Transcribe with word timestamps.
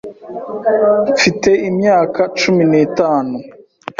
mfite 1.11 1.49
imyaka 1.69 2.21
cumi 2.39 2.63
nitanu 2.71 3.35